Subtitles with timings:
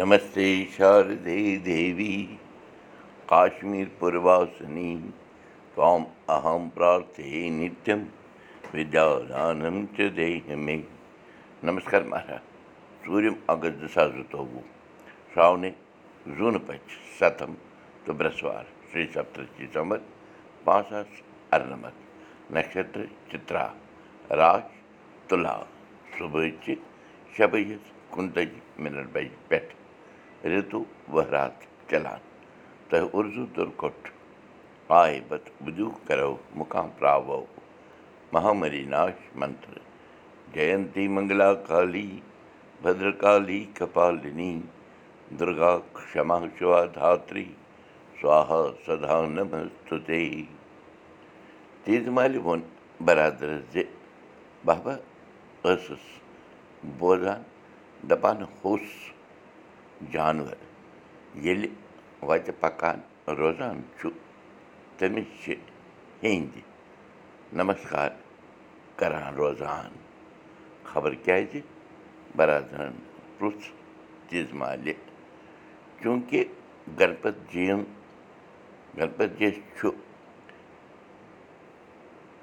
[0.00, 0.44] नमस्ते
[0.76, 4.38] शारदे देवी نمسے شو کشمیٖر پوٗریٖم
[7.60, 7.98] نتہٕ
[8.74, 10.76] ود مے
[11.62, 14.62] نمس مہراج سوٗرم اَگست زٕ ساس زٕتووُہ
[15.34, 15.74] شاونِک
[16.36, 16.86] زوٗنہٕ پٔچ
[17.18, 17.52] ستم
[18.04, 19.96] تہٕ برسوار شیٚے سپترشر
[20.64, 21.20] پانٛژھ ساس
[21.52, 22.76] اَرنَمَتھ نَش
[23.30, 23.66] چِترا
[24.40, 24.64] رج
[25.28, 25.56] تُلا
[26.18, 26.74] صُبحٲچہِ
[27.36, 27.72] شَبج
[28.10, 29.79] کُنتٲجی مِنٹ بَجہِ پٮ۪ٹھ
[30.44, 31.56] ؤہرات
[31.90, 32.20] چلان
[32.88, 34.08] تۄہہِ اُرزوٗ تُرکُٹ
[34.98, 37.40] آے بتہٕ بُدوٗ کَرو مُقام پرٛاوو
[38.32, 39.74] مہامری ناش منتر
[40.54, 42.10] جینتی منٛگلا کالی
[42.82, 44.52] بدرکالی کپالِنی
[45.38, 45.72] دُرگا
[48.86, 50.24] سدا نمستُتے
[51.84, 52.60] تیٖژ مالہِ ووٚن
[60.12, 60.56] جانوَر
[61.44, 61.68] ییٚلہِ
[62.28, 62.98] وَتہِ پَکان
[63.38, 64.08] روزان چھُ
[64.98, 65.54] تٔمِس چھِ
[66.22, 66.62] ہیٚنٛدۍ
[67.58, 68.10] نمسکار
[68.98, 69.90] کَران روزان
[70.90, 71.60] خبر کیٛازِ
[72.36, 72.94] بَرادرَن
[73.38, 73.66] پرُٛژھ
[74.28, 74.94] تیٖژ مالہِ
[76.02, 76.42] چوٗنٛکہِ
[77.00, 77.80] گَنپَت جِیَن
[78.98, 79.90] گَنپَت جی چھُ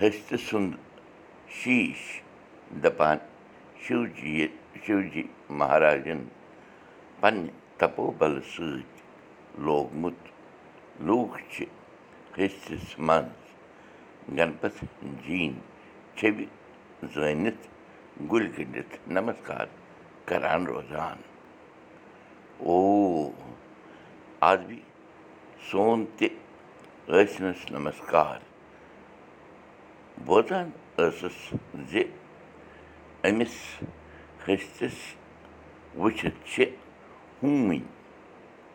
[0.00, 0.74] ۂستہٕ سُنٛد
[1.58, 2.02] شیٖش
[2.82, 3.16] دَپان
[3.82, 4.46] شِوجی
[4.84, 5.22] شِوجی
[5.58, 6.20] مہاراجَن
[7.20, 10.28] پنٛنہِ تَپو بَلہٕ سۭتۍ لوگمُت
[11.06, 11.64] لوٗکھ چھِ
[12.36, 14.76] ۂستِس منٛز گَنپَت
[15.24, 15.52] جیٖن
[16.16, 16.44] چھَبہِ
[17.14, 17.64] زٲنِتھ
[18.30, 19.66] گُلۍ گٔنٛڈِتھ نمسکار
[20.28, 21.18] کَران روزان
[22.64, 23.30] او
[24.50, 24.80] آز بی
[25.70, 26.28] سون تہِ
[27.08, 28.38] ٲسنَس نمسکار
[30.26, 31.38] بوزان ٲسٕس
[31.90, 32.02] زِ
[33.28, 33.56] أمِس
[34.46, 34.98] ۂستِس
[35.98, 36.64] وٕچھِتھ چھِ
[37.42, 37.80] ہوٗنۍ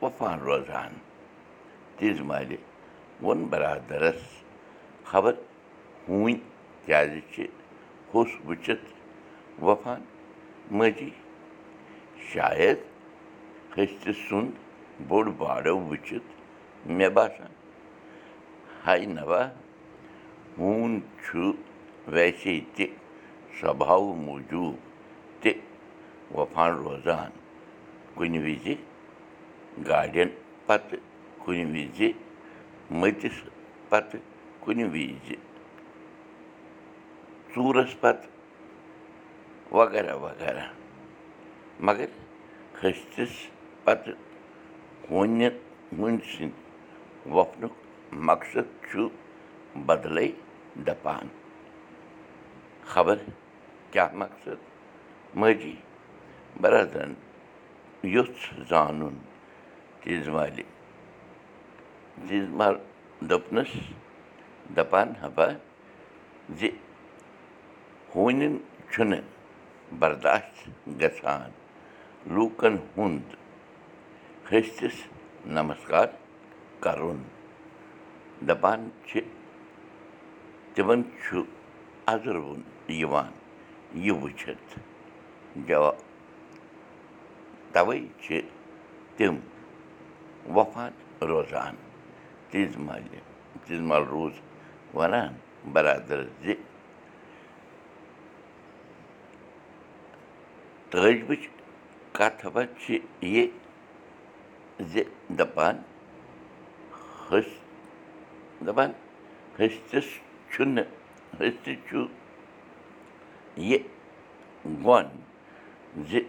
[0.00, 0.92] وۄپھان روزان
[1.96, 2.56] تِژ مالہِ
[3.22, 4.22] ووٚن بَرادَرَس
[5.10, 5.32] خبر
[6.08, 6.36] ہوٗنۍ
[6.84, 7.46] کیٛازِ چھِ
[8.14, 8.86] ہوٚس وٕچھِتھ
[9.64, 10.00] وۄپھان
[10.78, 11.10] ماجی
[12.30, 12.78] شاید
[13.76, 14.54] ۂستہِ سُنٛد
[15.08, 16.30] بوٚڑ باڑو وٕچھِتھ
[16.96, 17.52] مےٚ باسان
[18.86, 19.42] ہاے نوا
[20.58, 21.52] ہوٗن چھُ
[22.14, 22.86] ویسے تہِ
[23.60, 24.74] سوباوٕ موٗجوٗب
[25.42, 25.52] تہِ
[26.34, 27.30] وۄپھان روزان
[28.16, 28.74] کُنہِ وِزِ
[29.88, 30.28] گاڑٮ۪ن
[30.66, 30.98] پَتہٕ
[31.42, 32.12] کُنہِ وِزِ
[33.00, 33.36] مٔتِس
[33.88, 34.20] پَتہٕ
[34.62, 35.28] کُنہِ وِزِ
[37.54, 38.30] ژوٗرَس پَتہٕ
[39.78, 40.64] وغیرہ وغیرہ
[41.86, 42.08] مگر
[42.82, 43.32] ۂستِس
[43.84, 44.14] پَتہٕ
[45.10, 45.48] ہوٗنہِ
[46.30, 47.72] سٕنٛدۍ وۄپھنُک
[48.28, 49.08] مقصد چھُ
[49.86, 50.28] بدلَے
[50.86, 51.26] دَپان
[52.92, 53.16] خبر
[53.92, 54.58] کیٛاہ مقصد
[55.40, 55.74] ماجی
[56.60, 57.12] بَرادرَن
[58.04, 59.16] یُژھ زانُن
[62.58, 62.80] مالہِ
[63.28, 63.72] دوٚپنَس
[64.76, 65.46] دَپان ہَپا
[66.58, 66.68] زِ
[68.14, 68.54] ہوٗنٮ۪ن
[68.90, 69.24] چھُنہٕ
[69.98, 70.56] برداشت
[71.00, 71.50] گژھان
[72.34, 73.28] لوٗکَن ہُنٛد
[74.50, 74.96] ۂستِس
[75.56, 76.08] نمسکار
[76.80, 77.22] کَرُن
[78.48, 79.20] دَپان چھِ
[80.74, 81.42] تِمَن چھُ
[82.12, 82.60] اَزروُن
[83.00, 83.32] یِوان
[84.04, 84.78] یہِ وٕچھِتھ
[85.68, 86.11] جواب
[87.72, 88.40] تَوَے چھِ
[89.16, 89.34] تِم
[90.54, 90.92] وۄپھان
[91.28, 91.74] روزان
[92.50, 93.18] تیٖژ مالہِ
[93.64, 94.34] تیٖژ مال روٗز
[94.94, 95.32] وَنان
[95.72, 96.54] بَرادَرَس زِ
[100.90, 101.42] تٲجبٕچ
[102.16, 102.98] کَتھ وَتھ چھِ
[103.34, 103.46] یہِ
[104.92, 105.02] زِ
[105.38, 105.76] دَپان
[108.66, 108.90] دَپان
[109.58, 110.08] ۂستِس
[110.50, 110.86] چھُنہٕ
[111.38, 112.06] ۂستہِ چھُ
[113.68, 113.78] یہِ
[114.84, 115.06] وَن
[116.10, 116.20] زِ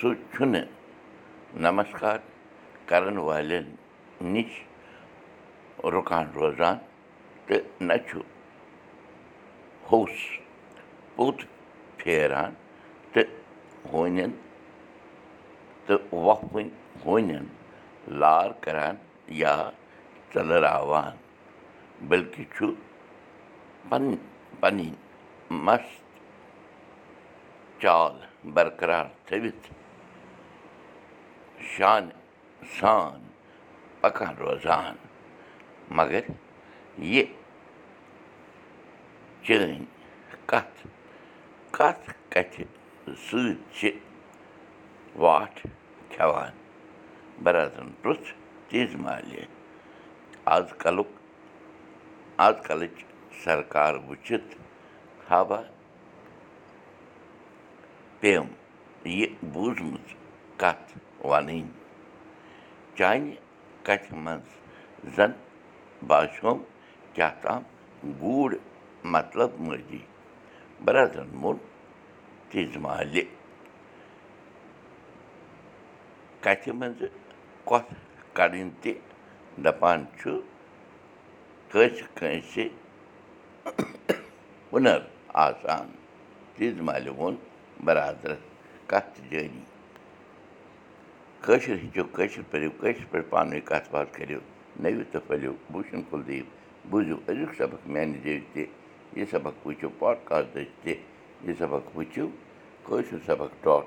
[0.00, 0.68] سُہ چھُنہٕ
[1.64, 2.18] نمسکار
[2.88, 3.66] کَرَن والٮ۪ن
[4.32, 4.52] نِش
[5.94, 6.76] رُکان روزان
[7.46, 8.18] تہٕ نہ چھُ
[9.90, 10.16] ہوٚس
[11.16, 11.38] پوٚت
[11.98, 12.52] پھیران
[13.12, 13.28] تہٕ
[13.92, 14.30] ہوٗنٮ۪ن
[15.86, 16.68] تہٕ وۄپھوٕنۍ
[17.04, 17.44] ہوٗنٮ۪ن
[18.20, 18.94] لار کَران
[19.42, 19.54] یا
[20.34, 21.14] ژٔلراوان
[22.08, 22.66] بٔلکہِ چھُ
[23.88, 24.18] پَنٕنۍ
[24.60, 24.92] پَنٕنۍ
[25.66, 26.02] مست
[27.82, 28.14] چال
[28.54, 29.64] برقرار تھٲوِتھ
[31.60, 32.12] شانہِ
[32.78, 33.20] سان
[34.00, 34.94] پَکان روزان.
[35.96, 36.20] مگر
[36.98, 37.24] یہِ
[39.44, 39.84] چٲنۍ
[40.46, 40.86] کَتھ
[41.76, 42.62] کَتھ کَتھِ
[43.26, 43.90] سۭتۍ چھِ
[45.22, 45.60] واٹھ
[46.10, 46.52] کھٮ۪وان
[47.42, 48.32] بَرادَرَن پرُٛژھ
[48.68, 49.44] تیٖژ مالہِ
[50.54, 51.10] آز کَلُک
[52.46, 52.96] آز کَلٕچ
[53.44, 54.56] سرکار وٕچھِتھ
[55.30, 55.60] ہاوا
[58.20, 58.46] پیٚم
[59.04, 60.14] یہِ بوٗزمٕژ
[60.60, 60.98] کَتھ
[61.30, 61.62] وَنٕنۍ
[62.98, 63.34] چانہِ
[63.86, 64.46] کَتھِ منٛز
[65.16, 65.32] زَن
[66.08, 66.58] باسیٚوم
[67.14, 67.62] کیٛاہ تام
[68.20, 68.54] گوٗڑ
[69.14, 70.02] مطلب مٲجی
[70.84, 71.30] برادرَن
[72.50, 73.22] تیٖژ مالہِ
[76.44, 77.08] کَتھِ منٛزٕ
[77.68, 77.92] کۄتھ
[78.36, 78.92] کَڑٕنۍ تہِ
[79.64, 80.30] دَپان چھُ
[81.70, 82.66] کٲنٛسہِ کٲنٛسہِ
[84.72, 85.00] ہُنَر
[85.46, 85.86] آسان
[86.56, 87.34] تیٖژ مالہِ ووٚن
[87.84, 88.42] بَرادَرَس
[88.90, 89.62] کَتھ جٲری
[91.46, 94.38] کٲشِر ہیٚچھِو کٲشِر پٔرِو کٲشِر پٲٹھۍ پانہٕ ؤنۍ کَتھ باتھ کٔرِو
[94.82, 96.46] نٔوِو تہٕ پھٔلِو بوٗشَن کُلدیپ
[96.90, 97.86] بوٗزِو أزیُک سبق
[98.24, 98.64] زیٚوِ تہِ
[99.16, 100.94] یہِ سبق وٕچھِو پاڈکاسٹ دٔسۍ تہِ
[101.46, 102.26] یہِ سبق وٕچھِو
[102.86, 103.84] کٲشِر سبق ڈاٹ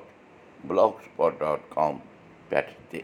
[0.67, 1.01] بٕلاک
[1.39, 1.97] ڈاٹ کام
[2.49, 3.01] پٮ۪ٹھ تہِ